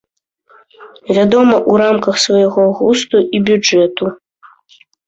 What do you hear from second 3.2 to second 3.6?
і